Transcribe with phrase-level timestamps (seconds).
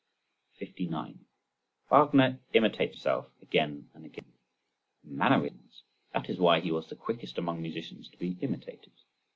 [0.53, 1.27] 59.
[1.91, 5.83] Wagner imitates himself again and again—mannerisms.
[6.11, 8.93] That is why he was the quickest among musicians to be imitated.